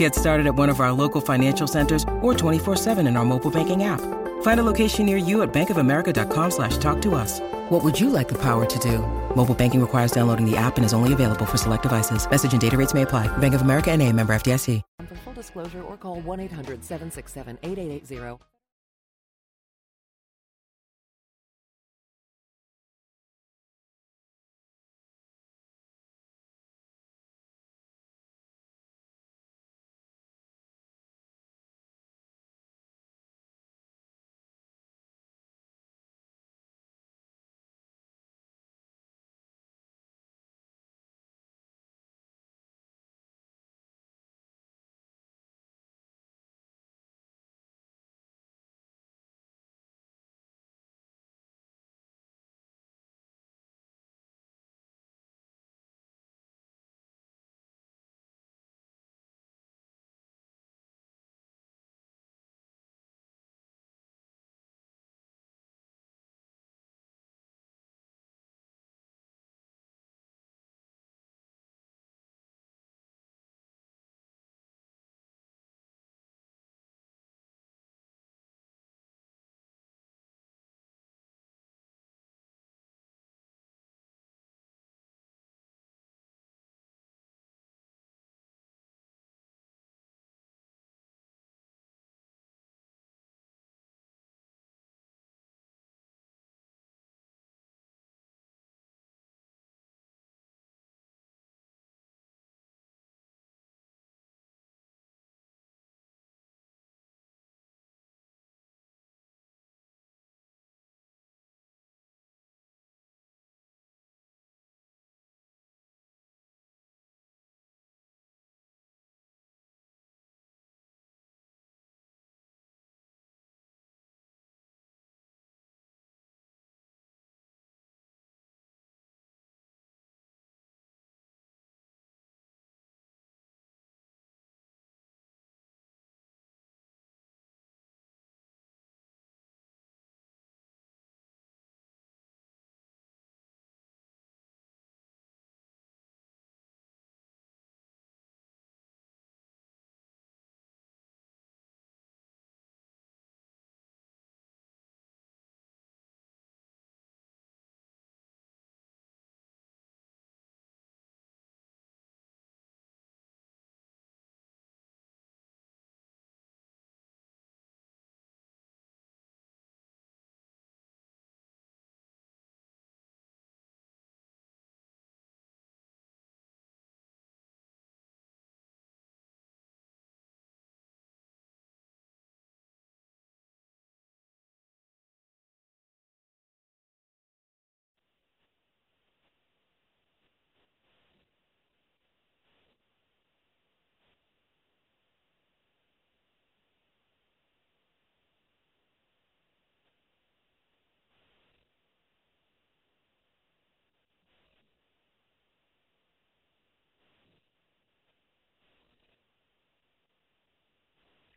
Get 0.00 0.14
started 0.14 0.46
at 0.46 0.54
one 0.54 0.70
of 0.70 0.80
our 0.80 0.92
local 0.92 1.20
financial 1.20 1.66
centers 1.66 2.04
or 2.22 2.32
24-7 2.32 3.06
in 3.06 3.18
our 3.18 3.24
mobile 3.26 3.50
banking 3.50 3.84
app. 3.84 4.00
Find 4.40 4.58
a 4.58 4.62
location 4.62 5.04
near 5.04 5.18
you 5.18 5.42
at 5.42 5.52
bankofamerica.com 5.52 6.52
slash 6.52 6.78
talk 6.78 7.02
to 7.02 7.14
us. 7.14 7.38
What 7.68 7.84
would 7.84 8.00
you 8.00 8.08
like 8.08 8.28
the 8.28 8.38
power 8.38 8.64
to 8.64 8.78
do? 8.78 9.00
Mobile 9.36 9.54
banking 9.54 9.78
requires 9.78 10.10
downloading 10.10 10.50
the 10.50 10.56
app 10.56 10.78
and 10.78 10.86
is 10.86 10.94
only 10.94 11.12
available 11.12 11.44
for 11.44 11.58
select 11.58 11.82
devices. 11.82 12.26
Message 12.30 12.52
and 12.52 12.60
data 12.62 12.78
rates 12.78 12.94
may 12.94 13.02
apply. 13.02 13.26
Bank 13.38 13.52
of 13.52 13.60
America 13.60 13.90
and 13.90 14.00
a 14.00 14.10
member 14.10 14.32
FDIC. 14.32 14.80
For 15.06 15.16
full 15.16 15.34
disclosure 15.34 15.82
or 15.82 15.98
call 15.98 16.22
1-800-767-8880. 16.22 18.38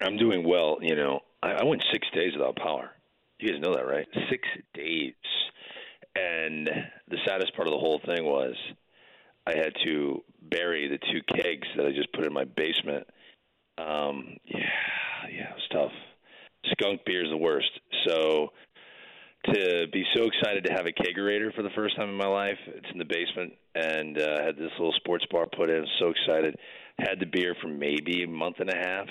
I'm 0.03 0.17
doing 0.17 0.47
well. 0.47 0.77
You 0.81 0.95
know, 0.95 1.21
I, 1.41 1.51
I 1.51 1.63
went 1.63 1.83
six 1.91 2.07
days 2.13 2.33
without 2.33 2.55
power. 2.55 2.91
You 3.39 3.51
guys 3.51 3.61
know 3.61 3.73
that, 3.75 3.87
right? 3.87 4.07
Six 4.29 4.47
days. 4.73 5.13
And 6.15 6.67
the 7.09 7.17
saddest 7.25 7.55
part 7.55 7.67
of 7.67 7.73
the 7.73 7.79
whole 7.79 7.99
thing 8.05 8.23
was 8.23 8.55
I 9.47 9.55
had 9.55 9.73
to 9.85 10.23
bury 10.41 10.87
the 10.87 10.99
two 11.11 11.21
kegs 11.35 11.67
that 11.75 11.85
I 11.85 11.91
just 11.91 12.13
put 12.13 12.25
in 12.25 12.33
my 12.33 12.45
basement. 12.45 13.07
Um, 13.77 14.38
yeah, 14.45 14.59
yeah, 15.31 15.50
it 15.50 15.55
was 15.55 15.69
tough. 15.71 15.91
Skunk 16.71 17.01
beer 17.06 17.23
is 17.23 17.31
the 17.31 17.38
worst. 17.38 17.71
So 18.07 18.49
to 19.45 19.88
be 19.91 20.06
so 20.15 20.23
excited 20.23 20.65
to 20.65 20.73
have 20.73 20.85
a 20.85 20.91
kegerator 20.91 21.53
for 21.53 21.63
the 21.63 21.71
first 21.75 21.97
time 21.97 22.09
in 22.09 22.15
my 22.15 22.27
life, 22.27 22.57
it's 22.67 22.88
in 22.91 22.99
the 22.99 23.06
basement, 23.06 23.53
and 23.75 24.17
uh, 24.17 24.44
had 24.45 24.56
this 24.56 24.71
little 24.77 24.94
sports 24.94 25.25
bar 25.31 25.47
put 25.47 25.69
in. 25.69 25.85
So 25.99 26.09
excited. 26.09 26.56
Had 26.99 27.19
the 27.19 27.25
beer 27.25 27.56
for 27.61 27.67
maybe 27.67 28.23
a 28.23 28.27
month 28.27 28.57
and 28.59 28.69
a 28.69 28.77
half, 28.77 29.07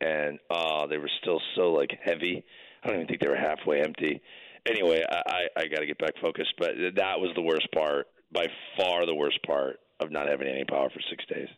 and 0.00 0.38
oh, 0.50 0.86
they 0.88 0.98
were 0.98 1.10
still 1.20 1.40
so 1.56 1.72
like 1.72 1.90
heavy. 2.04 2.44
I 2.82 2.88
don't 2.88 2.96
even 2.96 3.08
think 3.08 3.20
they 3.20 3.28
were 3.28 3.36
halfway 3.36 3.80
empty. 3.80 4.20
Anyway, 4.68 5.02
I 5.08 5.22
I, 5.26 5.60
I 5.62 5.66
got 5.66 5.80
to 5.80 5.86
get 5.86 5.98
back 5.98 6.14
focused, 6.20 6.54
but 6.58 6.70
that 6.96 7.20
was 7.20 7.30
the 7.34 7.42
worst 7.42 7.68
part, 7.72 8.06
by 8.32 8.46
far 8.76 9.06
the 9.06 9.14
worst 9.14 9.42
part 9.46 9.78
of 10.00 10.10
not 10.10 10.28
having 10.28 10.48
any 10.48 10.64
power 10.64 10.90
for 10.90 11.00
six 11.10 11.24
days. 11.26 11.48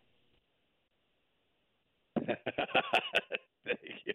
Thank 3.64 3.78
you. 4.06 4.14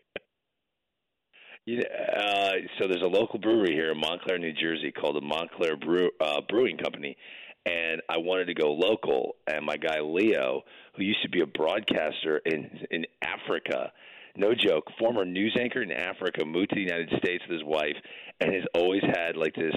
You 1.66 1.82
uh, 1.82 2.52
so 2.80 2.88
there's 2.88 3.02
a 3.02 3.08
local 3.08 3.40
brewery 3.40 3.74
here 3.74 3.92
in 3.92 4.00
Montclair, 4.00 4.38
New 4.38 4.54
Jersey, 4.54 4.92
called 4.92 5.16
the 5.16 5.22
Montclair 5.22 5.76
Brew, 5.76 6.12
uh, 6.22 6.42
Brewing 6.48 6.78
Company, 6.78 7.18
and 7.66 8.02
I 8.08 8.20
wanted 8.20 8.46
to 8.46 8.54
go 8.54 8.72
local. 8.72 9.36
And 9.48 9.66
my 9.66 9.78
guy 9.78 10.00
Leo, 10.02 10.62
who 10.96 11.04
used 11.04 11.24
to 11.24 11.30
be 11.30 11.42
a 11.42 11.48
broadcaster 11.48 12.38
in 12.46 12.70
in 12.92 13.06
Africa, 13.24 13.92
no 14.36 14.54
joke, 14.54 14.86
former 15.00 15.26
news 15.26 15.56
anchor 15.60 15.82
in 15.82 15.92
Africa, 15.92 16.46
moved 16.46 16.70
to 16.70 16.76
the 16.76 16.82
United 16.82 17.10
States 17.18 17.44
with 17.48 17.60
his 17.60 17.64
wife, 17.64 17.96
and 18.40 18.54
has 18.54 18.64
always 18.74 19.04
had 19.04 19.36
like 19.38 19.56
this 19.56 19.76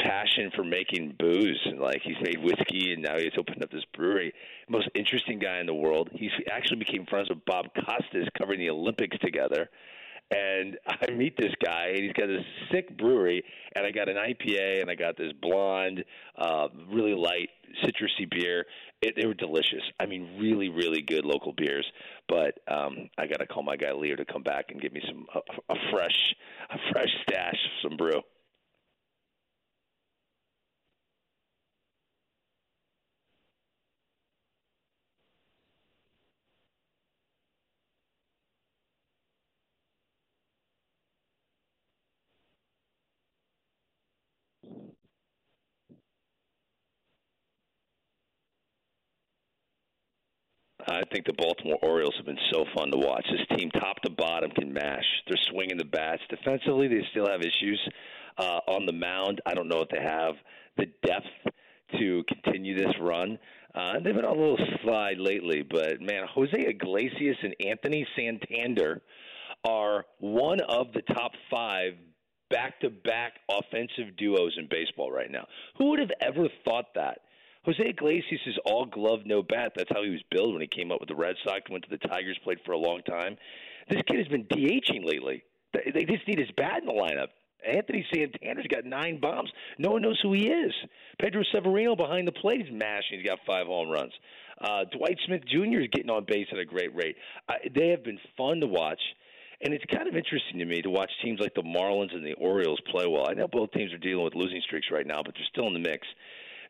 passion 0.00 0.50
for 0.54 0.64
making 0.64 1.14
booze. 1.18 1.60
And 1.64 1.80
like 1.80 2.02
he's 2.02 2.16
made 2.22 2.42
whiskey 2.42 2.92
and 2.92 3.02
now 3.02 3.18
he's 3.18 3.32
opened 3.38 3.62
up 3.62 3.70
this 3.70 3.84
brewery. 3.94 4.32
Most 4.68 4.88
interesting 4.94 5.38
guy 5.38 5.58
in 5.60 5.66
the 5.66 5.74
world. 5.74 6.10
He 6.12 6.30
actually 6.50 6.78
became 6.78 7.06
friends 7.06 7.28
with 7.28 7.44
bob 7.46 7.66
costas 7.74 8.28
covering 8.36 8.60
the 8.60 8.70
olympics 8.70 9.18
together. 9.18 9.68
And 10.30 10.76
I 10.86 11.10
meet 11.12 11.36
this 11.36 11.52
guy, 11.64 11.88
and 11.94 11.98
he's 11.98 12.12
got 12.12 12.26
this 12.26 12.44
sick 12.72 12.96
brewery, 12.98 13.44
and 13.74 13.86
I 13.86 13.92
got 13.92 14.08
an 14.08 14.16
IPA, 14.16 14.82
and 14.82 14.90
I 14.90 14.96
got 14.96 15.16
this 15.16 15.32
blonde, 15.40 16.04
uh, 16.36 16.68
really 16.92 17.14
light 17.14 17.50
citrusy 17.84 18.28
beer. 18.30 18.64
It, 19.02 19.14
they 19.16 19.26
were 19.26 19.34
delicious. 19.34 19.82
I 20.00 20.06
mean, 20.06 20.38
really, 20.38 20.68
really 20.68 21.02
good 21.02 21.24
local 21.24 21.52
beers. 21.52 21.86
But 22.28 22.58
um, 22.68 23.10
I 23.18 23.26
got 23.26 23.38
to 23.38 23.46
call 23.46 23.62
my 23.62 23.76
guy 23.76 23.92
Leo 23.92 24.16
to 24.16 24.24
come 24.24 24.42
back 24.42 24.66
and 24.70 24.80
give 24.80 24.92
me 24.92 25.02
some 25.06 25.26
a, 25.34 25.72
a 25.72 25.76
fresh, 25.92 26.34
a 26.70 26.78
fresh 26.92 27.10
stash, 27.22 27.54
of 27.54 27.90
some 27.90 27.96
brew. 27.96 28.22
I 50.96 51.02
think 51.12 51.26
the 51.26 51.34
Baltimore 51.34 51.78
Orioles 51.82 52.14
have 52.16 52.24
been 52.24 52.38
so 52.50 52.64
fun 52.74 52.90
to 52.90 52.96
watch. 52.96 53.26
This 53.30 53.58
team, 53.58 53.70
top 53.72 54.00
to 54.02 54.10
bottom, 54.10 54.50
can 54.50 54.72
mash. 54.72 55.04
They're 55.28 55.36
swinging 55.50 55.76
the 55.76 55.84
bats. 55.84 56.22
Defensively, 56.30 56.88
they 56.88 57.02
still 57.10 57.26
have 57.28 57.40
issues 57.42 57.80
uh, 58.38 58.60
on 58.66 58.86
the 58.86 58.92
mound. 58.92 59.42
I 59.44 59.54
don't 59.54 59.68
know 59.68 59.82
if 59.82 59.88
they 59.90 60.02
have 60.02 60.34
the 60.78 60.86
depth 61.06 61.54
to 61.98 62.24
continue 62.24 62.76
this 62.76 62.94
run. 63.00 63.38
Uh, 63.74 63.94
they've 64.02 64.14
been 64.14 64.24
on 64.24 64.36
a 64.36 64.40
little 64.40 64.58
slide 64.82 65.18
lately, 65.18 65.62
but 65.62 66.00
man, 66.00 66.26
Jose 66.34 66.58
Iglesias 66.58 67.36
and 67.42 67.54
Anthony 67.64 68.06
Santander 68.16 69.02
are 69.64 70.06
one 70.18 70.60
of 70.60 70.92
the 70.94 71.02
top 71.02 71.32
five 71.50 71.92
back 72.48 72.80
to 72.80 72.88
back 72.88 73.34
offensive 73.50 74.16
duos 74.16 74.56
in 74.58 74.66
baseball 74.70 75.10
right 75.10 75.30
now. 75.30 75.46
Who 75.76 75.90
would 75.90 75.98
have 75.98 76.12
ever 76.22 76.48
thought 76.64 76.86
that? 76.94 77.20
Jose 77.66 77.82
Iglesias 77.82 78.40
is 78.46 78.58
all 78.64 78.86
glove, 78.86 79.20
no 79.26 79.42
bat. 79.42 79.72
That's 79.74 79.90
how 79.92 80.04
he 80.04 80.10
was 80.10 80.22
billed 80.30 80.52
when 80.52 80.62
he 80.62 80.68
came 80.68 80.92
up 80.92 81.00
with 81.00 81.08
the 81.08 81.16
Red 81.16 81.34
Sox, 81.44 81.68
went 81.68 81.84
to 81.84 81.90
the 81.90 82.08
Tigers, 82.08 82.38
played 82.44 82.58
for 82.64 82.72
a 82.72 82.78
long 82.78 83.02
time. 83.02 83.36
This 83.90 84.02
kid 84.06 84.18
has 84.18 84.28
been 84.28 84.44
DHing 84.44 85.04
lately. 85.04 85.42
They 85.72 86.04
just 86.04 86.26
need 86.28 86.38
his 86.38 86.50
bat 86.56 86.80
in 86.80 86.86
the 86.86 86.92
lineup. 86.92 87.28
Anthony 87.66 88.06
Santander's 88.14 88.68
got 88.68 88.84
nine 88.84 89.18
bombs. 89.20 89.50
No 89.78 89.90
one 89.90 90.02
knows 90.02 90.18
who 90.22 90.32
he 90.32 90.46
is. 90.48 90.72
Pedro 91.20 91.42
Severino 91.52 91.96
behind 91.96 92.28
the 92.28 92.32
plate 92.32 92.60
is 92.60 92.72
mashing. 92.72 93.18
He's 93.18 93.26
got 93.26 93.40
five 93.46 93.66
home 93.66 93.90
runs. 93.90 94.12
Uh, 94.60 94.84
Dwight 94.96 95.18
Smith 95.26 95.42
Jr. 95.46 95.80
is 95.80 95.88
getting 95.92 96.10
on 96.10 96.24
base 96.28 96.46
at 96.52 96.58
a 96.58 96.64
great 96.64 96.94
rate. 96.94 97.16
Uh, 97.48 97.54
they 97.74 97.88
have 97.88 98.04
been 98.04 98.18
fun 98.36 98.60
to 98.60 98.66
watch. 98.66 99.00
And 99.62 99.72
it's 99.72 99.84
kind 99.92 100.06
of 100.06 100.14
interesting 100.14 100.58
to 100.58 100.66
me 100.66 100.82
to 100.82 100.90
watch 100.90 101.10
teams 101.24 101.40
like 101.40 101.54
the 101.54 101.62
Marlins 101.62 102.14
and 102.14 102.24
the 102.24 102.34
Orioles 102.34 102.80
play 102.90 103.06
well. 103.06 103.26
I 103.28 103.32
know 103.32 103.48
both 103.48 103.72
teams 103.72 103.92
are 103.92 103.98
dealing 103.98 104.22
with 104.22 104.34
losing 104.34 104.60
streaks 104.60 104.88
right 104.92 105.06
now, 105.06 105.22
but 105.24 105.34
they're 105.34 105.48
still 105.50 105.66
in 105.66 105.72
the 105.72 105.78
mix. 105.78 106.06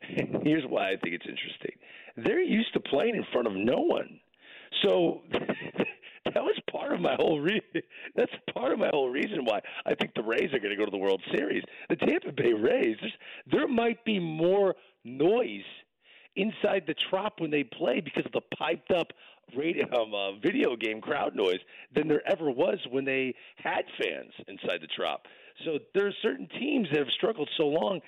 And 0.01 0.41
here's 0.43 0.63
why 0.67 0.91
I 0.91 0.97
think 0.97 1.15
it's 1.15 1.25
interesting. 1.27 1.71
They're 2.17 2.41
used 2.41 2.73
to 2.73 2.79
playing 2.79 3.15
in 3.15 3.25
front 3.31 3.47
of 3.47 3.53
no 3.53 3.77
one. 3.77 4.19
So 4.83 5.21
that 5.31 6.43
was 6.43 6.59
part 6.71 6.93
of 6.93 6.99
my 6.99 7.15
whole 7.15 7.39
re- 7.39 7.61
that's 8.15 8.31
part 8.53 8.73
of 8.73 8.79
my 8.79 8.89
whole 8.91 9.09
reason 9.09 9.45
why 9.45 9.61
I 9.85 9.95
think 9.95 10.11
the 10.15 10.23
Rays 10.23 10.53
are 10.53 10.59
going 10.59 10.71
to 10.71 10.75
go 10.75 10.85
to 10.85 10.91
the 10.91 10.97
World 10.97 11.21
Series. 11.35 11.63
The 11.89 11.95
Tampa 11.95 12.31
Bay 12.31 12.53
Rays, 12.53 12.97
there 13.51 13.67
might 13.67 14.03
be 14.05 14.19
more 14.19 14.75
noise 15.03 15.61
inside 16.35 16.83
the 16.85 16.95
trop 17.09 17.39
when 17.39 17.49
they 17.51 17.63
play 17.63 17.99
because 17.99 18.25
of 18.25 18.31
the 18.31 18.41
piped 18.57 18.91
up 18.91 19.07
radio, 19.55 19.85
um, 19.99 20.13
uh, 20.13 20.39
video 20.39 20.75
game 20.75 21.01
crowd 21.01 21.35
noise 21.35 21.59
than 21.95 22.07
there 22.07 22.21
ever 22.29 22.51
was 22.51 22.77
when 22.91 23.05
they 23.05 23.33
had 23.55 23.83
fans 23.99 24.31
inside 24.47 24.81
the 24.81 24.87
trop. 24.95 25.25
So 25.65 25.79
there 25.93 26.07
are 26.07 26.13
certain 26.21 26.47
teams 26.59 26.87
that 26.91 26.99
have 26.99 27.11
struggled 27.17 27.49
so 27.57 27.67
long 27.67 28.01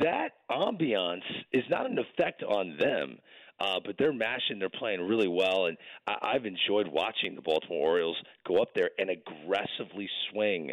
that 0.00 0.30
ambiance 0.50 1.24
is 1.52 1.64
not 1.68 1.90
an 1.90 1.98
effect 1.98 2.42
on 2.42 2.76
them. 2.78 3.18
Uh, 3.60 3.78
but 3.84 3.94
they're 3.96 4.12
mashing, 4.12 4.58
they're 4.58 4.68
playing 4.68 5.00
really 5.00 5.28
well, 5.28 5.66
and 5.66 5.76
I- 6.08 6.32
I've 6.34 6.46
enjoyed 6.46 6.88
watching 6.88 7.36
the 7.36 7.42
Baltimore 7.42 7.90
Orioles 7.90 8.16
go 8.44 8.56
up 8.56 8.74
there 8.74 8.90
and 8.98 9.08
aggressively 9.08 10.08
swing 10.30 10.72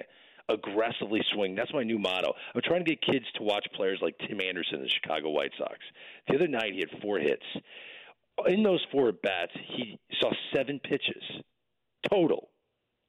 aggressively 0.49 1.21
swing. 1.33 1.55
That's 1.55 1.71
my 1.73 1.83
new 1.83 1.99
motto. 1.99 2.33
I'm 2.53 2.61
trying 2.63 2.83
to 2.83 2.89
get 2.89 3.01
kids 3.01 3.25
to 3.35 3.43
watch 3.43 3.65
players 3.75 3.99
like 4.01 4.17
Tim 4.27 4.41
Anderson, 4.41 4.81
the 4.81 4.89
Chicago 4.89 5.29
White 5.29 5.51
Sox. 5.57 5.77
The 6.27 6.35
other 6.35 6.47
night, 6.47 6.73
he 6.73 6.79
had 6.79 7.01
four 7.01 7.19
hits. 7.19 7.45
In 8.47 8.63
those 8.63 8.83
four 8.91 9.11
bats, 9.11 9.51
he 9.75 9.99
saw 10.19 10.31
seven 10.55 10.79
pitches 10.79 11.23
total. 12.09 12.49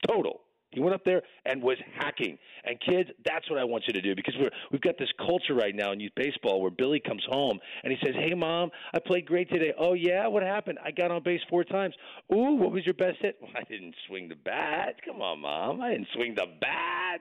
Total. 0.06 0.40
He 0.70 0.80
went 0.80 0.94
up 0.94 1.04
there 1.04 1.22
and 1.44 1.62
was 1.62 1.78
hacking. 1.94 2.38
And 2.64 2.78
kids, 2.80 3.10
that's 3.24 3.48
what 3.50 3.58
I 3.58 3.64
want 3.64 3.84
you 3.86 3.92
to 3.94 4.00
do 4.00 4.14
because 4.14 4.34
we're, 4.38 4.50
we've 4.70 4.80
got 4.80 4.98
this 4.98 5.08
culture 5.18 5.54
right 5.54 5.74
now 5.74 5.92
in 5.92 6.00
youth 6.00 6.12
baseball 6.14 6.60
where 6.60 6.70
Billy 6.70 7.00
comes 7.00 7.24
home 7.28 7.58
and 7.82 7.92
he 7.92 7.98
says, 8.04 8.14
"Hey, 8.14 8.34
mom, 8.34 8.70
I 8.94 8.98
played 8.98 9.26
great 9.26 9.50
today." 9.50 9.72
"Oh 9.78 9.94
yeah, 9.94 10.26
what 10.28 10.42
happened?" 10.42 10.78
"I 10.84 10.90
got 10.92 11.10
on 11.10 11.22
base 11.22 11.40
four 11.48 11.64
times." 11.64 11.94
"Ooh, 12.32 12.54
what 12.54 12.72
was 12.72 12.84
your 12.84 12.94
best 12.94 13.18
hit?" 13.20 13.36
"Well, 13.40 13.50
I 13.56 13.64
didn't 13.64 13.94
swing 14.06 14.28
the 14.28 14.36
bat." 14.36 15.00
"Come 15.04 15.20
on, 15.20 15.40
mom, 15.40 15.80
I 15.80 15.90
didn't 15.90 16.08
swing 16.14 16.34
the 16.34 16.46
bat." 16.60 17.20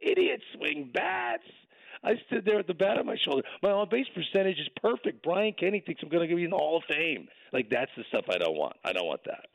Idiot, 0.00 0.40
swing 0.56 0.90
bats. 0.94 1.44
I 2.02 2.14
stood 2.26 2.46
there 2.46 2.56
with 2.56 2.66
the 2.66 2.74
bat 2.74 2.96
on 2.96 3.04
my 3.04 3.16
shoulder. 3.24 3.42
My 3.62 3.70
on 3.70 3.88
base 3.90 4.06
percentage 4.14 4.58
is 4.58 4.68
perfect. 4.80 5.22
Brian 5.22 5.52
Kenny 5.52 5.80
thinks 5.84 6.02
I'm 6.02 6.08
going 6.08 6.22
to 6.22 6.28
give 6.28 6.38
you 6.38 6.46
in 6.46 6.50
the 6.50 6.56
Hall 6.56 6.78
of 6.78 6.84
Fame. 6.88 7.28
Like 7.52 7.68
that's 7.68 7.90
the 7.96 8.04
stuff 8.08 8.24
I 8.30 8.38
don't 8.38 8.56
want. 8.56 8.76
I 8.84 8.92
don't 8.92 9.06
want 9.06 9.20
that. 9.26 9.49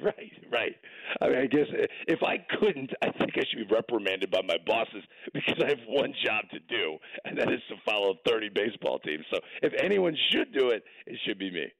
right, 0.00 0.32
right. 0.52 0.74
I 1.20 1.28
mean, 1.28 1.38
I 1.38 1.46
guess 1.46 1.66
if 2.08 2.22
I 2.22 2.38
couldn't, 2.58 2.90
I 3.02 3.10
think 3.12 3.32
I 3.36 3.42
should 3.50 3.68
be 3.68 3.74
reprimanded 3.74 4.30
by 4.30 4.40
my 4.46 4.56
bosses 4.66 5.02
because 5.32 5.56
I 5.64 5.68
have 5.68 5.78
one 5.88 6.12
job 6.24 6.44
to 6.52 6.58
do, 6.68 6.96
and 7.24 7.36
that 7.38 7.50
is 7.52 7.60
to 7.68 7.76
follow 7.84 8.14
30 8.26 8.48
baseball 8.48 8.98
teams. 9.00 9.24
So 9.32 9.40
if 9.62 9.72
anyone 9.82 10.16
should 10.32 10.52
do 10.52 10.70
it, 10.70 10.82
it 11.06 11.18
should 11.26 11.38
be 11.38 11.50
me. 11.50 11.66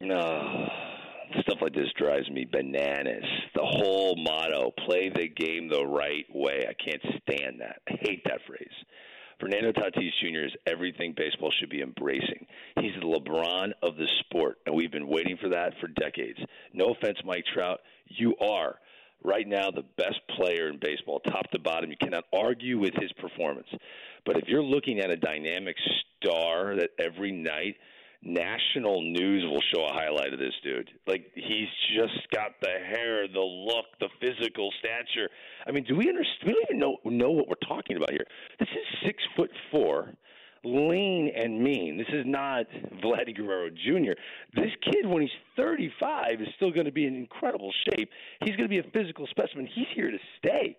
No, 0.00 0.68
stuff 1.40 1.58
like 1.60 1.74
this 1.74 1.92
drives 1.96 2.28
me 2.30 2.46
bananas. 2.50 3.24
The 3.54 3.64
whole 3.64 4.16
motto, 4.16 4.72
play 4.86 5.10
the 5.14 5.28
game 5.28 5.68
the 5.68 5.84
right 5.84 6.26
way. 6.32 6.66
I 6.68 6.74
can't 6.74 7.02
stand 7.02 7.60
that. 7.60 7.80
I 7.88 7.94
hate 8.00 8.22
that 8.24 8.40
phrase. 8.46 8.68
Fernando 9.40 9.70
Tatis 9.72 10.10
Jr. 10.20 10.46
is 10.46 10.52
everything 10.66 11.14
baseball 11.16 11.52
should 11.60 11.70
be 11.70 11.80
embracing. 11.80 12.46
He's 12.80 12.94
the 13.00 13.06
LeBron 13.06 13.70
of 13.82 13.96
the 13.96 14.06
sport, 14.20 14.58
and 14.66 14.74
we've 14.74 14.90
been 14.90 15.06
waiting 15.06 15.36
for 15.40 15.48
that 15.50 15.74
for 15.80 15.86
decades. 15.86 16.38
No 16.72 16.86
offense, 16.86 17.18
Mike 17.24 17.44
Trout, 17.54 17.80
you 18.06 18.34
are 18.40 18.76
right 19.22 19.46
now 19.46 19.70
the 19.70 19.84
best 19.96 20.20
player 20.36 20.68
in 20.68 20.78
baseball, 20.80 21.20
top 21.20 21.50
to 21.52 21.58
bottom. 21.60 21.90
You 21.90 21.96
cannot 22.00 22.24
argue 22.32 22.78
with 22.78 22.94
his 22.94 23.12
performance. 23.12 23.68
But 24.26 24.36
if 24.38 24.48
you're 24.48 24.62
looking 24.62 24.98
at 24.98 25.10
a 25.10 25.16
dynamic 25.16 25.76
star 26.20 26.74
that 26.76 26.90
every 26.98 27.32
night– 27.32 27.76
national 28.22 29.02
news 29.02 29.44
will 29.44 29.62
show 29.72 29.84
a 29.84 29.92
highlight 29.92 30.32
of 30.32 30.38
this 30.38 30.54
dude. 30.62 30.90
Like 31.06 31.30
he's 31.34 31.68
just 31.96 32.30
got 32.34 32.52
the 32.60 32.68
hair, 32.68 33.28
the 33.28 33.40
look, 33.40 33.86
the 34.00 34.08
physical 34.20 34.70
stature. 34.80 35.28
I 35.66 35.72
mean, 35.72 35.84
do 35.84 35.96
we 35.96 36.08
understand? 36.08 36.46
We 36.46 36.52
don't 36.52 36.64
even 36.70 36.78
know 36.78 36.96
know 37.04 37.30
what 37.30 37.48
we're 37.48 37.68
talking 37.68 37.96
about 37.96 38.10
here. 38.10 38.24
This 38.58 38.68
is 38.68 39.06
six 39.06 39.22
foot 39.36 39.50
four, 39.70 40.12
lean 40.64 41.30
and 41.34 41.62
mean. 41.62 41.96
This 41.96 42.08
is 42.12 42.24
not 42.26 42.66
Vladdy 43.04 43.36
Guerrero 43.36 43.70
Jr. 43.70 44.12
This 44.54 44.72
kid, 44.84 45.06
when 45.06 45.22
he's 45.22 45.30
35, 45.56 46.40
is 46.40 46.48
still 46.56 46.70
going 46.70 46.86
to 46.86 46.92
be 46.92 47.06
in 47.06 47.14
incredible 47.14 47.72
shape. 47.90 48.10
He's 48.40 48.56
going 48.56 48.68
to 48.68 48.68
be 48.68 48.78
a 48.78 48.90
physical 48.92 49.26
specimen. 49.28 49.68
He's 49.72 49.86
here 49.94 50.10
to 50.10 50.18
stay. 50.38 50.76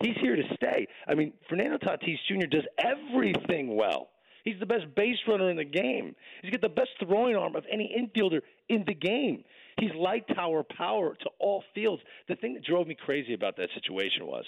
He's 0.00 0.16
here 0.20 0.36
to 0.36 0.44
stay. 0.54 0.86
I 1.08 1.14
mean, 1.14 1.32
Fernando 1.48 1.76
Tatis 1.76 2.18
Jr. 2.28 2.46
does 2.46 2.64
everything 2.78 3.76
well 3.76 4.08
He's 4.48 4.58
the 4.58 4.66
best 4.66 4.86
base 4.96 5.18
runner 5.28 5.50
in 5.50 5.58
the 5.58 5.64
game. 5.64 6.16
He's 6.40 6.50
got 6.50 6.62
the 6.62 6.70
best 6.70 6.88
throwing 7.04 7.36
arm 7.36 7.54
of 7.54 7.64
any 7.70 7.94
infielder 7.94 8.40
in 8.70 8.82
the 8.86 8.94
game. 8.94 9.44
He's 9.78 9.90
light 9.94 10.24
tower 10.34 10.62
power 10.62 11.14
to 11.20 11.30
all 11.38 11.64
fields. 11.74 12.02
The 12.28 12.36
thing 12.36 12.54
that 12.54 12.64
drove 12.64 12.86
me 12.86 12.96
crazy 13.04 13.34
about 13.34 13.58
that 13.58 13.68
situation 13.74 14.24
was 14.24 14.46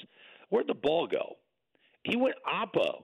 where'd 0.49 0.69
the 0.69 0.75
ball 0.75 1.07
go? 1.07 1.37
He 2.03 2.17
went 2.17 2.37
oppo 2.51 3.03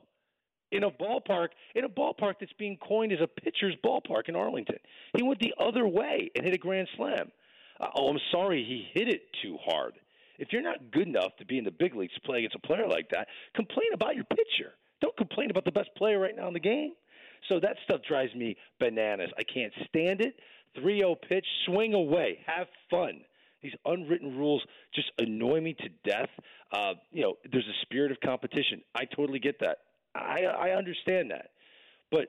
in 0.72 0.84
a 0.84 0.90
ballpark 0.90 1.48
in 1.74 1.84
a 1.84 1.88
ballpark 1.88 2.36
that's 2.40 2.52
being 2.58 2.78
coined 2.78 3.12
as 3.12 3.18
a 3.20 3.26
pitcher's 3.26 3.74
ballpark 3.84 4.30
in 4.30 4.34
Arlington. 4.34 4.78
He 5.14 5.22
went 5.22 5.40
the 5.40 5.52
other 5.60 5.86
way 5.86 6.30
and 6.34 6.46
hit 6.46 6.54
a 6.54 6.58
grand 6.58 6.88
slam. 6.96 7.30
Uh, 7.78 7.88
oh, 7.94 8.08
I'm 8.08 8.20
sorry, 8.32 8.64
he 8.64 8.88
hit 8.98 9.10
it 9.10 9.20
too 9.42 9.58
hard. 9.62 9.92
If 10.38 10.48
you're 10.50 10.62
not 10.62 10.90
good 10.92 11.08
enough 11.08 11.36
to 11.40 11.44
be 11.44 11.58
in 11.58 11.64
the 11.64 11.70
big 11.70 11.94
leagues 11.94 12.14
to 12.14 12.20
play 12.22 12.38
against 12.38 12.56
a 12.56 12.66
player 12.66 12.88
like 12.88 13.10
that, 13.10 13.28
complain 13.54 13.88
about 13.92 14.14
your 14.14 14.24
pitcher. 14.24 14.72
Don't 15.00 15.16
complain 15.16 15.50
about 15.50 15.64
the 15.64 15.72
best 15.72 15.90
player 15.96 16.18
right 16.18 16.34
now 16.34 16.48
in 16.48 16.54
the 16.54 16.60
game. 16.60 16.92
So 17.48 17.60
that 17.60 17.76
stuff 17.84 18.00
drives 18.08 18.34
me 18.34 18.56
bananas. 18.80 19.30
I 19.38 19.42
can't 19.42 19.72
stand 19.88 20.20
it. 20.20 20.36
3 20.80 20.98
0 20.98 21.14
pitch, 21.28 21.46
swing 21.66 21.94
away, 21.94 22.38
have 22.46 22.66
fun. 22.90 23.20
These 23.62 23.72
unwritten 23.84 24.36
rules 24.36 24.62
just 24.94 25.10
annoy 25.18 25.60
me 25.60 25.74
to 25.74 25.88
death. 26.04 26.28
Uh, 26.72 26.94
you 27.12 27.22
know, 27.22 27.34
there's 27.50 27.66
a 27.66 27.80
spirit 27.82 28.10
of 28.10 28.20
competition. 28.20 28.82
I 28.94 29.04
totally 29.04 29.38
get 29.38 29.58
that. 29.60 29.78
I, 30.14 30.44
I 30.44 30.70
understand 30.70 31.30
that. 31.30 31.50
But 32.10 32.28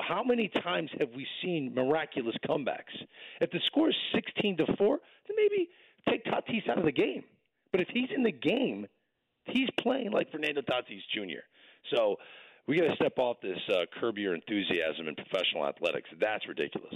how 0.00 0.22
many 0.22 0.48
times 0.48 0.90
have 0.98 1.10
we 1.14 1.26
seen 1.42 1.74
miraculous 1.74 2.36
comebacks? 2.48 2.94
If 3.40 3.50
the 3.50 3.60
score 3.66 3.90
is 3.90 3.96
16 4.14 4.58
to 4.58 4.66
4, 4.76 4.98
then 5.26 5.36
maybe 5.36 5.68
take 6.08 6.24
Tatis 6.24 6.68
out 6.70 6.78
of 6.78 6.84
the 6.84 6.92
game. 6.92 7.24
But 7.70 7.80
if 7.80 7.88
he's 7.92 8.08
in 8.14 8.22
the 8.22 8.32
game, 8.32 8.86
he's 9.44 9.68
playing 9.78 10.10
like 10.12 10.30
Fernando 10.30 10.62
Tatis 10.62 11.02
Jr. 11.14 11.42
So 11.90 12.16
we 12.66 12.76
got 12.76 12.88
to 12.88 12.96
step 12.96 13.18
off 13.18 13.38
this 13.40 13.58
uh, 13.70 13.86
curb 13.98 14.18
your 14.18 14.34
enthusiasm 14.34 15.08
in 15.08 15.14
professional 15.14 15.66
athletics. 15.66 16.08
That's 16.20 16.46
ridiculous. 16.46 16.94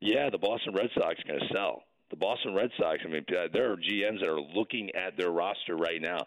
Yeah, 0.00 0.30
the 0.30 0.38
Boston 0.38 0.74
Red 0.74 0.90
Sox 0.94 1.16
going 1.26 1.40
to 1.40 1.48
sell. 1.52 1.82
The 2.10 2.16
Boston 2.16 2.54
Red 2.54 2.70
Sox, 2.78 3.00
I 3.04 3.08
mean, 3.08 3.24
uh, 3.30 3.48
there 3.52 3.72
are 3.72 3.76
GMs 3.76 4.20
that 4.20 4.28
are 4.28 4.40
looking 4.40 4.90
at 4.94 5.16
their 5.16 5.30
roster 5.30 5.76
right 5.76 6.00
now. 6.00 6.18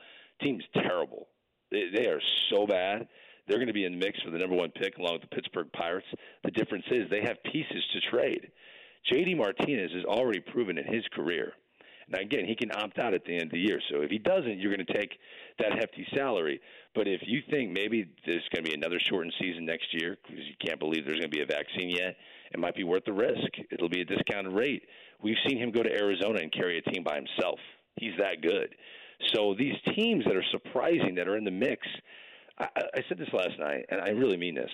Team's 0.42 0.64
terrible. 0.74 1.28
They, 1.72 1.86
they 1.96 2.08
are 2.08 2.22
so 2.52 2.68
bad. 2.68 3.08
They're 3.48 3.58
going 3.58 3.68
to 3.68 3.74
be 3.74 3.86
in 3.86 3.94
the 3.94 4.06
mix 4.06 4.20
for 4.22 4.32
the 4.32 4.38
number 4.38 4.56
one 4.56 4.72
pick 4.72 4.98
along 4.98 5.14
with 5.14 5.22
the 5.22 5.36
Pittsburgh 5.36 5.72
Pirates. 5.72 6.08
The 6.44 6.52
difference 6.52 6.86
is 6.92 7.10
they 7.10 7.22
have 7.22 7.42
pieces 7.52 7.84
to 7.94 8.02
trade. 8.12 8.52
JD 9.12 9.38
Martinez 9.38 9.92
has 9.94 10.06
already 10.06 10.40
proven 10.40 10.78
in 10.78 10.86
his 10.86 11.04
career. 11.14 11.54
Now, 12.10 12.20
again, 12.20 12.46
he 12.46 12.56
can 12.56 12.72
opt 12.72 12.98
out 12.98 13.14
at 13.14 13.24
the 13.26 13.34
end 13.34 13.44
of 13.44 13.52
the 13.52 13.60
year. 13.60 13.80
So 13.92 14.02
if 14.02 14.10
he 14.10 14.18
doesn't, 14.18 14.60
you're 14.60 14.74
going 14.74 14.86
to 14.86 14.94
take 14.94 15.12
that 15.60 15.74
hefty 15.74 16.08
salary. 16.16 16.60
But 16.96 17.08
if 17.08 17.22
you 17.26 17.42
think 17.52 17.72
maybe 17.72 18.10
there's 18.26 18.48
going 18.54 18.66
to 18.66 18.72
be 18.72 18.76
another 18.76 19.00
shortened 19.08 19.34
season 19.40 19.66
next 19.66 19.88
year 19.94 20.18
because 20.24 20.44
you 20.44 20.56
can't 20.66 20.80
believe 20.80 21.06
there's 21.06 21.20
going 21.20 21.32
to 21.32 21.38
be 21.38 21.44
a 21.44 21.46
vaccine 21.46 21.90
yet, 21.90 22.16
it 22.52 22.60
might 22.60 22.76
be 22.76 22.84
worth 22.84 23.06
the 23.06 23.14
risk. 23.14 23.50
It'll 23.72 23.90
be 23.90 24.02
a 24.02 24.06
discounted 24.06 24.54
rate. 24.54 24.84
We've 25.22 25.38
seen 25.48 25.60
him 25.60 25.72
go 25.72 25.84
to 25.84 25.92
Arizona 25.92 26.40
and 26.42 26.52
carry 26.52 26.80
a 26.80 26.92
team 26.92 27.04
by 27.04 27.16
himself. 27.16 27.60
He's 27.98 28.14
that 28.18 28.42
good. 28.42 28.74
So 29.34 29.54
these 29.58 29.76
teams 29.96 30.24
that 30.26 30.36
are 30.36 30.46
surprising 30.52 31.14
that 31.16 31.28
are 31.28 31.38
in 31.38 31.44
the 31.44 31.52
mix, 31.52 31.86
I, 32.58 32.68
I 32.76 33.02
said 33.08 33.20
this 33.20 33.30
last 33.34 33.60
night, 33.60 33.86
and 33.90 34.02
I 34.02 34.10
really 34.10 34.38
mean 34.38 34.56
this. 34.56 34.72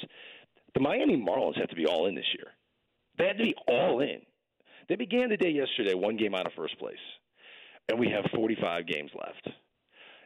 The 0.73 0.81
Miami 0.81 1.17
Marlins 1.17 1.57
have 1.59 1.69
to 1.69 1.75
be 1.75 1.85
all 1.85 2.07
in 2.07 2.15
this 2.15 2.25
year. 2.37 2.47
They 3.17 3.27
had 3.27 3.37
to 3.37 3.43
be 3.43 3.55
all 3.67 4.01
in. 4.01 4.21
They 4.89 4.95
began 4.95 5.29
the 5.29 5.37
day 5.37 5.49
yesterday 5.49 5.93
one 5.93 6.17
game 6.17 6.35
out 6.35 6.45
of 6.45 6.53
first 6.53 6.77
place, 6.77 6.95
and 7.89 7.99
we 7.99 8.09
have 8.09 8.25
45 8.35 8.87
games 8.87 9.11
left. 9.15 9.55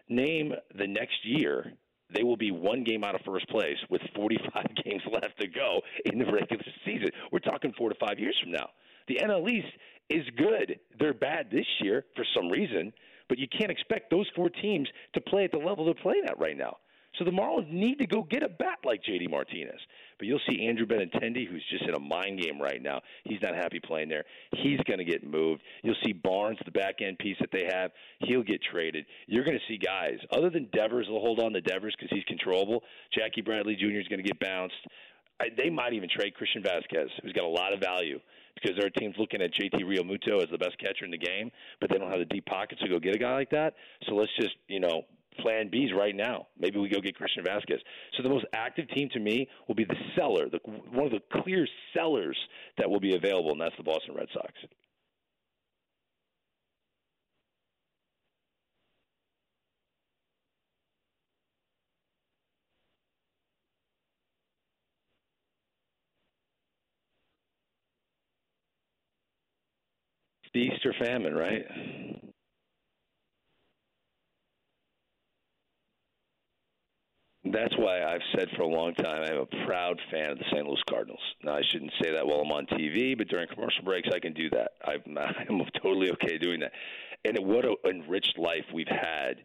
Name 0.09 0.53
the 0.75 0.87
next 0.87 1.23
year 1.23 1.73
they 2.13 2.23
will 2.23 2.37
be 2.37 2.51
one 2.51 2.83
game 2.83 3.03
out 3.03 3.15
of 3.15 3.21
first 3.21 3.47
place 3.49 3.77
with 3.89 4.01
45 4.15 4.63
games 4.83 5.03
left 5.11 5.39
to 5.39 5.47
go 5.47 5.81
in 6.05 6.17
the 6.17 6.25
regular 6.25 6.63
season. 6.85 7.09
We're 7.31 7.39
talking 7.39 7.73
four 7.77 7.89
to 7.89 7.95
five 7.99 8.19
years 8.19 8.35
from 8.41 8.51
now. 8.51 8.69
The 9.07 9.19
NL 9.23 9.49
East 9.49 9.67
is 10.09 10.25
good. 10.37 10.79
They're 10.99 11.13
bad 11.13 11.47
this 11.51 11.65
year 11.81 12.05
for 12.15 12.25
some 12.35 12.49
reason, 12.49 12.91
but 13.27 13.37
you 13.37 13.47
can't 13.47 13.71
expect 13.71 14.09
those 14.09 14.27
four 14.35 14.49
teams 14.49 14.87
to 15.13 15.21
play 15.21 15.43
at 15.43 15.51
the 15.51 15.57
level 15.57 15.85
they're 15.85 15.93
playing 15.93 16.23
at 16.27 16.39
right 16.39 16.57
now. 16.57 16.77
So 17.17 17.25
the 17.25 17.31
Marlins 17.31 17.71
need 17.71 17.97
to 17.99 18.07
go 18.07 18.23
get 18.23 18.43
a 18.43 18.49
bat 18.49 18.79
like 18.85 19.01
JD 19.03 19.29
Martinez. 19.29 19.79
But 20.17 20.27
you'll 20.27 20.41
see 20.49 20.67
Andrew 20.67 20.85
Benintendi, 20.85 21.47
who's 21.47 21.63
just 21.69 21.83
in 21.85 21.95
a 21.95 21.99
mind 21.99 22.41
game 22.41 22.61
right 22.61 22.81
now. 22.81 23.01
He's 23.23 23.41
not 23.41 23.55
happy 23.55 23.79
playing 23.79 24.09
there. 24.09 24.25
He's 24.51 24.79
going 24.81 24.99
to 24.99 25.05
get 25.05 25.25
moved. 25.25 25.61
You'll 25.81 25.95
see 26.05 26.13
Barnes, 26.13 26.59
the 26.65 26.71
back 26.71 27.01
end 27.01 27.17
piece 27.17 27.37
that 27.39 27.49
they 27.51 27.65
have. 27.71 27.91
He'll 28.19 28.43
get 28.43 28.61
traded. 28.71 29.05
You're 29.27 29.43
going 29.43 29.57
to 29.57 29.73
see 29.73 29.77
guys 29.77 30.17
other 30.31 30.49
than 30.49 30.69
Devers. 30.73 31.07
They'll 31.07 31.19
hold 31.19 31.39
on 31.39 31.53
to 31.53 31.61
Devers 31.61 31.95
because 31.97 32.15
he's 32.15 32.25
controllable. 32.25 32.83
Jackie 33.17 33.41
Bradley 33.41 33.75
Jr. 33.75 33.99
is 33.99 34.07
going 34.07 34.21
to 34.21 34.27
get 34.27 34.39
bounced. 34.39 34.75
I, 35.41 35.45
they 35.57 35.69
might 35.69 35.93
even 35.93 36.09
trade 36.09 36.35
Christian 36.35 36.61
Vazquez, 36.61 37.07
who's 37.23 37.33
got 37.33 37.45
a 37.45 37.47
lot 37.47 37.73
of 37.73 37.79
value 37.79 38.19
because 38.61 38.77
there 38.77 38.85
are 38.85 38.89
teams 38.89 39.15
looking 39.17 39.41
at 39.41 39.51
JT 39.53 39.81
Realmuto 39.83 40.43
as 40.43 40.49
the 40.51 40.57
best 40.57 40.77
catcher 40.79 41.05
in 41.05 41.11
the 41.11 41.17
game, 41.17 41.49
but 41.79 41.89
they 41.89 41.97
don't 41.97 42.09
have 42.09 42.19
the 42.19 42.25
deep 42.25 42.45
pockets 42.45 42.81
to 42.81 42.89
go 42.89 42.99
get 42.99 43.15
a 43.15 43.17
guy 43.17 43.33
like 43.33 43.49
that. 43.51 43.73
So 44.07 44.15
let's 44.15 44.31
just, 44.39 44.55
you 44.67 44.81
know, 44.81 45.03
plan 45.41 45.69
B's 45.69 45.91
right 45.97 46.15
now. 46.15 46.47
Maybe 46.59 46.79
we 46.79 46.89
go 46.89 46.99
get 47.01 47.15
Christian 47.15 47.43
Vazquez. 47.43 47.79
So 48.15 48.23
the 48.23 48.29
most 48.29 48.45
active 48.53 48.87
team 48.89 49.09
to 49.13 49.19
me 49.19 49.47
will 49.67 49.75
be 49.75 49.85
the 49.85 49.95
seller, 50.15 50.49
the, 50.49 50.59
one 50.91 51.05
of 51.05 51.11
the 51.11 51.41
clear 51.41 51.67
sellers 51.93 52.37
that 52.77 52.89
will 52.89 52.99
be 52.99 53.15
available, 53.15 53.51
and 53.51 53.61
that's 53.61 53.75
the 53.77 53.83
Boston 53.83 54.15
Red 54.15 54.27
Sox. 54.33 54.53
Feast 70.51 70.83
or 70.83 70.93
famine, 70.99 71.35
right? 71.35 71.63
That's 77.51 77.75
why 77.77 78.03
I've 78.03 78.21
said 78.35 78.47
for 78.55 78.61
a 78.61 78.67
long 78.67 78.93
time 78.93 79.23
I'm 79.23 79.39
a 79.39 79.65
proud 79.65 79.99
fan 80.11 80.31
of 80.31 80.37
the 80.37 80.45
St. 80.51 80.67
Louis 80.67 80.81
Cardinals. 80.87 81.21
Now 81.43 81.55
I 81.55 81.61
shouldn't 81.71 81.91
say 82.01 82.11
that 82.11 82.25
while 82.25 82.41
I'm 82.41 82.51
on 82.51 82.67
TV, 82.67 83.17
but 83.17 83.27
during 83.27 83.47
commercial 83.47 83.83
breaks 83.83 84.07
I 84.13 84.19
can 84.19 84.33
do 84.33 84.49
that. 84.51 84.73
I'm, 84.85 85.17
I'm 85.49 85.61
totally 85.81 86.11
okay 86.11 86.37
doing 86.37 86.59
that. 86.59 86.71
And 87.25 87.37
what 87.47 87.65
an 87.65 87.75
enriched 87.85 88.37
life 88.37 88.65
we've 88.73 88.87
had 88.87 89.37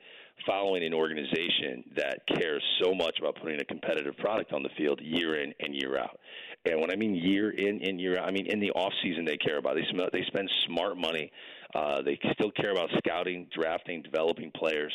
following 0.46 0.84
an 0.84 0.92
organization 0.92 1.84
that 1.96 2.18
cares 2.36 2.62
so 2.82 2.92
much 2.92 3.18
about 3.18 3.36
putting 3.40 3.60
a 3.60 3.64
competitive 3.64 4.16
product 4.18 4.52
on 4.52 4.62
the 4.62 4.68
field 4.76 5.00
year 5.02 5.40
in 5.40 5.54
and 5.60 5.74
year 5.74 5.98
out. 5.98 6.18
And 6.66 6.80
when 6.80 6.90
I 6.90 6.96
mean 6.96 7.14
year 7.14 7.50
in 7.50 7.82
and 7.82 8.00
year 8.00 8.18
out, 8.18 8.28
I 8.28 8.32
mean 8.32 8.46
in 8.46 8.60
the 8.60 8.70
off 8.72 8.92
season 9.02 9.24
they 9.24 9.36
care 9.36 9.58
about. 9.58 9.76
They 9.76 9.84
spend, 9.88 10.10
they 10.12 10.24
spend 10.26 10.50
smart 10.66 10.98
money. 10.98 11.30
Uh, 11.74 12.02
they 12.02 12.18
still 12.32 12.50
care 12.50 12.72
about 12.72 12.90
scouting, 12.98 13.46
drafting, 13.54 14.02
developing 14.02 14.50
players. 14.54 14.92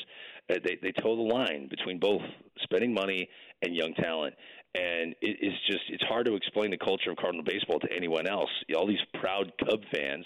Uh, 0.50 0.56
they 0.64 0.78
they 0.82 0.92
toe 0.92 1.16
the 1.16 1.34
line 1.34 1.68
between 1.70 2.00
both 2.00 2.22
spending 2.64 2.94
money 2.94 3.30
and 3.62 3.76
young 3.76 3.94
talent. 3.94 4.36
And 4.76 5.16
it 5.22 5.38
is 5.42 5.54
just 5.68 5.84
it's 5.90 6.04
hard 6.04 6.28
to 6.28 6.36
explain 6.36 6.72
the 6.72 6.78
culture 6.78 7.12
of 7.12 7.18
Cardinal 7.18 7.44
baseball 7.44 7.80
to 7.80 7.88
anyone 7.96 8.28
else. 8.28 8.50
All 8.76 8.88
these 8.88 9.04
proud 9.20 9.52
Cub 9.66 9.82
fans, 9.92 10.26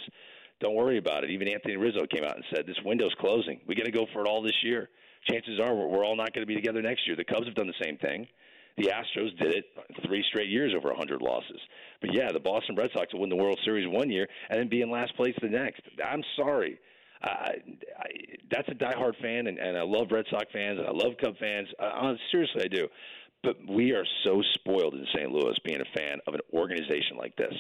don't 0.60 0.76
worry 0.76 0.98
about 0.98 1.24
it. 1.24 1.30
Even 1.30 1.48
Anthony 1.48 1.78
Rizzo 1.78 2.06
came 2.08 2.24
out 2.24 2.36
and 2.36 2.44
said 2.54 2.66
this 2.68 2.76
window's 2.84 3.16
closing. 3.20 3.62
We 3.68 3.76
got 3.76 3.86
to 3.86 3.92
go 3.92 4.06
for 4.12 4.22
it 4.22 4.28
all 4.28 4.42
this 4.42 4.62
year. 4.64 4.90
Chances 5.30 5.60
are 5.62 5.74
we're, 5.74 5.88
we're 5.88 6.06
all 6.06 6.18
not 6.18 6.34
going 6.34 6.46
to 6.46 6.48
be 6.48 6.56
together 6.56 6.82
next 6.82 7.08
year. 7.08 7.16
The 7.16 7.24
Cubs 7.24 7.46
have 7.46 7.56
done 7.56 7.68
the 7.68 7.84
same 7.86 7.98
thing. 7.98 8.28
The 8.76 8.90
Astros 8.90 9.38
did 9.38 9.54
it 9.54 9.66
three 10.06 10.26
straight 10.30 10.50
years 10.50 10.74
over 10.76 10.90
100 10.90 11.22
losses. 11.22 11.60
But 12.02 12.14
yeah, 12.14 12.32
the 12.32 12.40
Boston 12.40 12.76
Red 12.76 12.90
Sox 12.94 13.14
will 13.14 13.22
win 13.22 13.30
the 13.30 13.36
World 13.36 13.60
Series 13.64 13.88
one 13.88 14.10
year 14.10 14.28
and 14.50 14.60
then 14.60 14.68
be 14.68 14.82
in 14.82 14.90
last 14.90 15.16
place 15.16 15.36
the 15.42 15.48
next. 15.48 15.82
I'm 16.04 16.24
sorry. 16.36 16.80
I, 17.24 17.28
I, 18.00 18.08
that's 18.52 18.68
a 18.68 18.76
diehard 18.76 19.14
fan, 19.22 19.48
and, 19.48 19.58
and 19.58 19.78
I 19.78 19.84
love 19.84 20.08
Red 20.12 20.26
Sox 20.30 20.46
fans, 20.52 20.80
and 20.80 20.88
I 20.88 20.92
love 20.92 21.14
Cub 21.22 21.38
fans. 21.40 21.68
Uh, 21.80 22.14
seriously, 22.32 22.64
I 22.66 22.68
do. 22.68 22.88
But 23.44 23.58
we 23.68 23.92
are 23.92 24.06
so 24.24 24.42
spoiled 24.54 24.94
in 24.94 25.06
St. 25.14 25.30
Louis 25.30 25.54
being 25.66 25.82
a 25.82 26.00
fan 26.00 26.20
of 26.28 26.34
an 26.34 26.40
organization 26.54 27.18
like 27.18 27.36
this. 27.36 27.54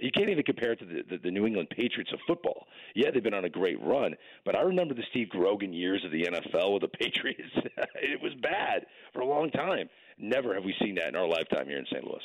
You 0.00 0.10
can't 0.10 0.30
even 0.30 0.44
compare 0.44 0.72
it 0.72 0.78
to 0.78 0.86
the, 0.86 1.02
the, 1.10 1.18
the 1.24 1.30
New 1.30 1.44
England 1.46 1.68
Patriots 1.68 2.10
of 2.12 2.20
football. 2.26 2.66
Yeah, 2.94 3.10
they've 3.12 3.22
been 3.22 3.34
on 3.34 3.44
a 3.44 3.50
great 3.50 3.78
run, 3.82 4.14
but 4.46 4.56
I 4.56 4.62
remember 4.62 4.94
the 4.94 5.02
Steve 5.10 5.28
Grogan 5.28 5.74
years 5.74 6.02
of 6.06 6.10
the 6.10 6.22
NFL 6.22 6.72
with 6.72 6.82
the 6.82 6.88
Patriots. 6.98 7.52
it 7.96 8.22
was 8.22 8.32
bad 8.40 8.86
for 9.12 9.20
a 9.20 9.26
long 9.26 9.50
time. 9.50 9.90
Never 10.18 10.54
have 10.54 10.64
we 10.64 10.74
seen 10.80 10.94
that 10.94 11.08
in 11.08 11.16
our 11.16 11.28
lifetime 11.28 11.66
here 11.66 11.78
in 11.78 11.86
St. 11.92 12.02
Louis. 12.02 12.22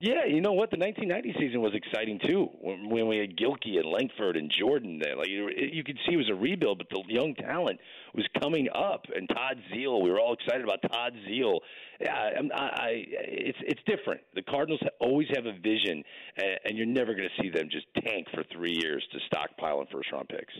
Yeah, 0.00 0.26
you 0.28 0.40
know 0.40 0.52
what? 0.52 0.70
The 0.70 0.78
1990 0.78 1.34
season 1.40 1.60
was 1.60 1.74
exciting 1.74 2.20
too. 2.24 2.46
When, 2.60 3.08
we 3.08 3.18
had 3.18 3.36
Gilkey 3.36 3.78
and 3.80 3.86
Lankford 3.90 4.36
and 4.36 4.48
Jordan, 4.56 5.00
there, 5.02 5.16
like 5.16 5.26
you, 5.28 5.82
could 5.82 5.98
see 6.06 6.14
it 6.14 6.16
was 6.16 6.30
a 6.30 6.36
rebuild, 6.36 6.78
but 6.78 6.88
the 6.88 7.02
young 7.12 7.34
talent 7.34 7.80
was 8.14 8.24
coming 8.40 8.68
up. 8.72 9.06
And 9.12 9.28
Todd 9.28 9.58
Zeile, 9.74 10.00
we 10.00 10.10
were 10.10 10.20
all 10.20 10.34
excited 10.34 10.62
about 10.62 10.82
Todd 10.82 11.14
Zeile. 11.28 11.58
Yeah, 12.00 12.14
I, 12.54 12.62
I, 12.62 12.90
it's 13.10 13.58
it's 13.62 13.80
different. 13.86 14.20
The 14.36 14.42
Cardinals 14.42 14.80
always 15.00 15.26
have 15.34 15.46
a 15.46 15.52
vision, 15.58 16.04
and 16.64 16.78
you're 16.78 16.86
never 16.86 17.12
going 17.14 17.28
to 17.28 17.42
see 17.42 17.50
them 17.50 17.68
just 17.68 17.86
tank 18.06 18.28
for 18.32 18.44
three 18.52 18.78
years 18.80 19.04
to 19.12 19.18
stockpile 19.26 19.80
in 19.80 19.88
first 19.88 20.12
round 20.12 20.28
picks. 20.28 20.54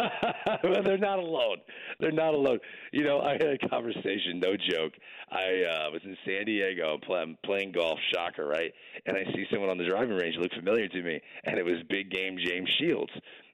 well, 0.00 0.11
they're 0.84 0.98
not 0.98 1.18
alone. 1.18 1.58
They're 2.00 2.12
not 2.12 2.34
alone. 2.34 2.58
You 2.92 3.04
know, 3.04 3.20
I 3.20 3.32
had 3.32 3.58
a 3.62 3.68
conversation, 3.68 4.40
no 4.40 4.56
joke. 4.56 4.92
I 5.30 5.86
uh, 5.86 5.90
was 5.90 6.00
in 6.04 6.16
San 6.24 6.46
Diego 6.46 6.98
I'm 7.12 7.36
playing 7.44 7.72
golf, 7.72 7.98
shocker, 8.14 8.46
right? 8.46 8.72
And 9.06 9.16
I 9.16 9.24
see 9.32 9.44
someone 9.50 9.70
on 9.70 9.78
the 9.78 9.86
driving 9.86 10.16
range 10.16 10.36
look 10.38 10.52
familiar 10.54 10.88
to 10.88 11.02
me, 11.02 11.20
and 11.44 11.58
it 11.58 11.64
was 11.64 11.76
big 11.88 12.10
game 12.10 12.38
James 12.44 12.68
Shields. 12.78 13.12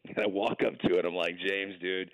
And 0.09 0.19
I 0.19 0.27
walk 0.27 0.63
up 0.67 0.79
to 0.81 0.99
it. 0.99 1.05
I'm 1.05 1.15
like, 1.15 1.37
James, 1.39 1.75
dude, 1.81 2.11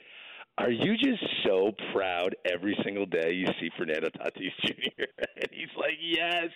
are 0.59 0.71
you 0.71 0.97
just 0.97 1.23
so 1.45 1.73
proud 1.93 2.37
every 2.51 2.77
single 2.85 3.07
day 3.07 3.33
you 3.33 3.47
see 3.61 3.71
Fernando 3.77 4.09
Tatis 4.09 4.53
Jr.? 4.65 5.05
and 5.37 5.49
he's 5.51 5.69
like, 5.77 5.99
yes. 6.01 6.49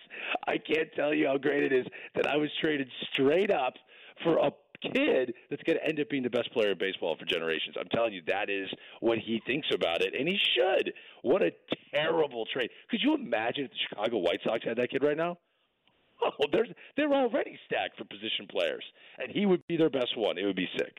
I 0.47 0.57
can't 0.59 0.89
tell 0.95 1.13
you 1.13 1.27
how 1.27 1.39
great 1.39 1.65
it 1.65 1.73
is 1.73 1.87
that 2.15 2.27
I 2.27 2.37
was 2.37 2.51
traded 2.61 2.89
straight 3.13 3.51
up 3.51 3.75
for 4.23 4.39
a 4.39 4.51
kid 4.83 5.35
that's 5.51 5.63
going 5.63 5.79
to 5.79 5.85
end 5.85 6.01
up 6.01 6.09
being 6.09 6.23
the 6.23 6.31
best 6.31 6.53
player 6.53 6.73
in 6.73 6.79
baseball 6.79 7.17
for 7.19 7.25
generations. 7.25 7.77
I'm 7.79 7.89
telling 7.89 8.13
you, 8.13 8.23
that 8.27 8.51
is 8.51 8.69
what 9.01 9.19
he 9.19 9.41
thinks 9.47 9.69
about 9.75 10.03
it, 10.03 10.15
and 10.19 10.29
he 10.29 10.39
should. 10.55 10.93
What 11.23 11.43
a 11.43 11.53
terrible 11.95 12.47
trade! 12.53 12.71
Could 12.91 13.01
you 13.03 13.15
imagine 13.15 13.65
if 13.65 13.71
the 13.71 13.77
Chicago 13.89 14.19
White 14.19 14.41
Sox 14.45 14.65
had 14.65 14.77
that 14.79 14.91
kid 14.91 15.03
right 15.03 15.17
now? 15.17 15.39
Oh, 16.21 16.31
they're 16.53 16.67
they're 16.97 17.13
already 17.13 17.59
stacked 17.67 17.97
for 17.97 18.05
position 18.05 18.47
players, 18.51 18.85
and 19.19 19.31
he 19.31 19.47
would 19.47 19.67
be 19.69 19.77
their 19.77 19.91
best 19.91 20.17
one. 20.17 20.37
It 20.37 20.47
would 20.47 20.57
be 20.57 20.69
sick. 20.77 20.99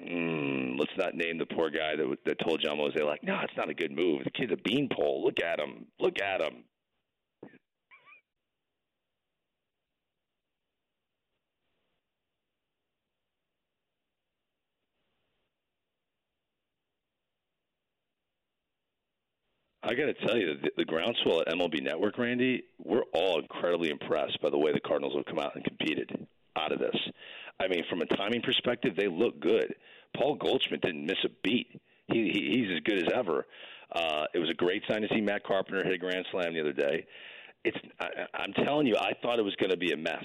Mm, 0.00 0.78
let's 0.78 0.85
not 0.96 1.14
name 1.14 1.38
the 1.38 1.46
poor 1.46 1.70
guy 1.70 1.96
that 1.96 2.16
that 2.24 2.38
told 2.44 2.62
John 2.62 2.78
Mose 2.78 2.96
like, 3.02 3.22
no, 3.22 3.38
it's 3.42 3.56
not 3.56 3.70
a 3.70 3.74
good 3.74 3.92
move. 3.92 4.24
The 4.24 4.30
kid's 4.30 4.52
a 4.52 4.56
beanpole. 4.56 5.24
Look 5.24 5.40
at 5.40 5.60
him. 5.60 5.86
Look 6.00 6.20
at 6.20 6.40
him. 6.40 6.64
I 19.86 19.94
got 19.94 20.06
to 20.06 20.26
tell 20.26 20.36
you, 20.36 20.56
the, 20.60 20.70
the 20.78 20.84
groundswell 20.84 21.42
at 21.42 21.46
MLB 21.46 21.80
Network, 21.80 22.18
Randy, 22.18 22.64
we're 22.84 23.04
all 23.14 23.38
incredibly 23.38 23.90
impressed 23.90 24.40
by 24.42 24.50
the 24.50 24.58
way 24.58 24.72
the 24.72 24.80
Cardinals 24.80 25.14
have 25.14 25.26
come 25.26 25.38
out 25.38 25.54
and 25.54 25.64
competed 25.64 26.26
out 26.56 26.72
of 26.72 26.80
this. 26.80 26.96
I 27.60 27.68
mean, 27.68 27.84
from 27.88 28.02
a 28.02 28.06
timing 28.06 28.42
perspective, 28.42 28.94
they 28.96 29.06
look 29.06 29.38
good. 29.38 29.74
Paul 30.14 30.36
Goldschmidt 30.36 30.82
didn't 30.82 31.06
miss 31.06 31.18
a 31.24 31.28
beat. 31.42 31.80
He, 32.08 32.30
he 32.32 32.60
he's 32.60 32.76
as 32.76 32.80
good 32.80 32.98
as 32.98 33.12
ever. 33.14 33.46
Uh, 33.92 34.24
it 34.34 34.38
was 34.38 34.50
a 34.50 34.54
great 34.54 34.82
sign 34.88 35.02
to 35.02 35.08
see 35.08 35.20
Matt 35.20 35.44
Carpenter 35.44 35.82
hit 35.84 35.92
a 35.92 35.98
grand 35.98 36.26
slam 36.30 36.54
the 36.54 36.60
other 36.60 36.72
day. 36.72 37.06
It's 37.64 37.76
I, 38.00 38.08
I'm 38.34 38.52
telling 38.52 38.86
you, 38.86 38.96
I 38.96 39.12
thought 39.22 39.38
it 39.38 39.44
was 39.44 39.56
going 39.56 39.70
to 39.70 39.76
be 39.76 39.92
a 39.92 39.96
mess, 39.96 40.24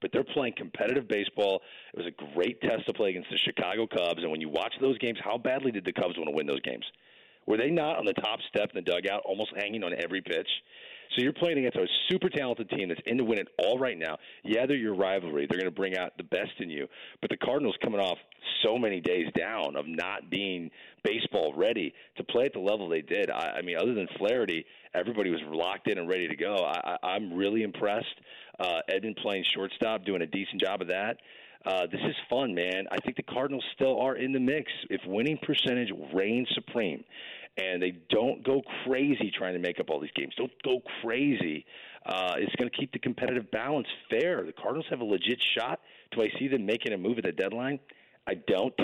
but 0.00 0.10
they're 0.12 0.24
playing 0.24 0.54
competitive 0.56 1.08
baseball. 1.08 1.60
It 1.92 1.98
was 1.98 2.06
a 2.06 2.34
great 2.34 2.60
test 2.60 2.86
to 2.86 2.92
play 2.92 3.10
against 3.10 3.30
the 3.30 3.38
Chicago 3.38 3.86
Cubs, 3.86 4.22
and 4.22 4.30
when 4.30 4.40
you 4.40 4.48
watch 4.48 4.74
those 4.80 4.98
games, 4.98 5.18
how 5.22 5.38
badly 5.38 5.72
did 5.72 5.84
the 5.84 5.92
Cubs 5.92 6.16
want 6.16 6.28
to 6.28 6.34
win 6.34 6.46
those 6.46 6.60
games? 6.60 6.84
Were 7.46 7.56
they 7.56 7.70
not 7.70 7.96
on 7.96 8.04
the 8.04 8.12
top 8.12 8.40
step 8.48 8.70
in 8.74 8.84
the 8.84 8.90
dugout, 8.90 9.22
almost 9.24 9.52
hanging 9.56 9.82
on 9.82 9.94
every 9.98 10.20
pitch? 10.20 10.48
So 11.14 11.22
you're 11.22 11.32
playing 11.32 11.58
against 11.58 11.76
a 11.76 11.86
super 12.10 12.28
talented 12.28 12.68
team 12.70 12.88
that's 12.88 13.00
in 13.06 13.18
to 13.18 13.24
win 13.24 13.38
it 13.38 13.48
all 13.58 13.78
right 13.78 13.98
now. 13.98 14.18
Yeah, 14.44 14.66
they're 14.66 14.76
your 14.76 14.94
rivalry. 14.94 15.46
They're 15.48 15.58
going 15.58 15.70
to 15.70 15.76
bring 15.76 15.96
out 15.96 16.16
the 16.16 16.24
best 16.24 16.52
in 16.58 16.70
you. 16.70 16.86
But 17.20 17.30
the 17.30 17.36
Cardinals 17.36 17.76
coming 17.82 18.00
off 18.00 18.18
so 18.62 18.78
many 18.78 19.00
days 19.00 19.26
down 19.36 19.76
of 19.76 19.86
not 19.86 20.30
being 20.30 20.70
baseball 21.04 21.54
ready 21.56 21.94
to 22.16 22.24
play 22.24 22.46
at 22.46 22.52
the 22.52 22.58
level 22.58 22.88
they 22.88 23.02
did. 23.02 23.30
I, 23.30 23.56
I 23.58 23.62
mean, 23.62 23.76
other 23.80 23.94
than 23.94 24.06
Flaherty, 24.18 24.64
everybody 24.94 25.30
was 25.30 25.40
locked 25.48 25.88
in 25.88 25.98
and 25.98 26.08
ready 26.08 26.28
to 26.28 26.36
go. 26.36 26.56
I, 26.56 26.96
I, 27.02 27.08
I'm 27.08 27.32
really 27.32 27.62
impressed. 27.62 28.06
Uh, 28.60 28.80
Edman 28.90 29.16
playing 29.18 29.44
shortstop, 29.54 30.04
doing 30.04 30.22
a 30.22 30.26
decent 30.26 30.60
job 30.60 30.82
of 30.82 30.88
that. 30.88 31.16
Uh, 31.66 31.86
this 31.90 32.00
is 32.00 32.14
fun, 32.30 32.54
man. 32.54 32.86
I 32.90 32.96
think 32.98 33.16
the 33.16 33.22
Cardinals 33.24 33.64
still 33.74 34.00
are 34.00 34.16
in 34.16 34.32
the 34.32 34.40
mix 34.40 34.70
if 34.90 35.00
winning 35.06 35.38
percentage 35.42 35.90
reigns 36.14 36.48
supreme 36.54 37.04
and 37.58 37.82
they 37.82 37.98
don't 38.10 38.44
go 38.44 38.62
crazy 38.84 39.32
trying 39.36 39.54
to 39.54 39.58
make 39.58 39.80
up 39.80 39.90
all 39.90 40.00
these 40.00 40.12
games. 40.14 40.32
Don't 40.36 40.52
go 40.62 40.80
crazy. 41.02 41.64
Uh, 42.06 42.34
it's 42.38 42.54
going 42.56 42.70
to 42.70 42.76
keep 42.76 42.92
the 42.92 42.98
competitive 42.98 43.50
balance 43.50 43.88
fair. 44.08 44.44
The 44.44 44.52
Cardinals 44.52 44.86
have 44.90 45.00
a 45.00 45.04
legit 45.04 45.42
shot. 45.58 45.80
Do 46.12 46.22
I 46.22 46.28
see 46.38 46.48
them 46.48 46.64
making 46.64 46.92
a 46.92 46.98
move 46.98 47.18
at 47.18 47.24
the 47.24 47.32
deadline? 47.32 47.80
I 48.26 48.34
don't. 48.34 48.74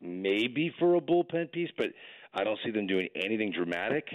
Maybe 0.00 0.72
for 0.78 0.96
a 0.96 1.00
bullpen 1.00 1.52
piece, 1.52 1.70
but 1.76 1.88
I 2.32 2.44
don't 2.44 2.58
see 2.64 2.70
them 2.70 2.86
doing 2.86 3.08
anything 3.14 3.52
dramatic. 3.52 4.08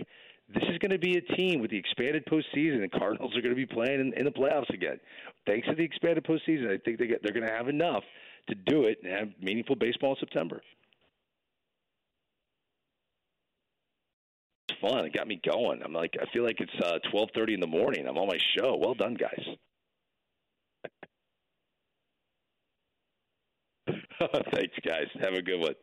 This 0.52 0.64
is 0.64 0.80
going 0.80 0.92
to 0.92 0.98
be 0.98 1.18
a 1.18 1.36
team 1.36 1.62
with 1.62 1.70
the 1.70 1.78
expanded 1.78 2.26
postseason. 2.26 2.82
The 2.82 2.98
Cardinals 2.98 3.38
are 3.38 3.42
going 3.42 3.56
to 3.56 3.56
be 3.56 3.68
playing 3.68 4.00
in, 4.00 4.14
in 4.18 4.26
the 4.26 4.32
playoffs 4.32 4.74
again. 4.74 5.00
Thanks 5.46 5.68
to 5.68 5.76
the 5.76 5.84
expanded 5.84 6.24
postseason, 6.24 6.74
I 6.74 6.80
think 6.84 6.98
they 6.98 7.08
get, 7.08 7.22
they're 7.22 7.34
going 7.34 7.48
to 7.48 7.54
have 7.54 7.68
enough 7.68 8.04
to 8.50 8.56
do 8.56 8.86
it 8.86 8.98
and 9.04 9.14
have 9.14 9.30
meaningful 9.40 9.76
baseball 9.76 10.12
in 10.12 10.18
September. 10.20 10.62
Fun. 14.82 15.06
It 15.06 15.14
got 15.14 15.28
me 15.28 15.40
going. 15.46 15.82
I'm 15.84 15.94
like, 15.94 16.16
I 16.22 16.26
feel 16.32 16.44
like 16.44 16.60
it's 16.60 16.72
uh, 16.86 17.00
12:30 17.14 17.56
in 17.56 17.60
the 17.60 17.68
morning. 17.68 18.08
I'm 18.08 18.18
on 18.18 18.28
my 18.28 18.40
show. 18.58 18.76
Well 18.78 18.94
done, 18.94 19.16
guys. 19.16 19.46
Thanks, 24.54 24.76
guys. 24.86 25.08
Have 25.22 25.34
a 25.34 25.42
good 25.42 25.60
one. 25.60 25.76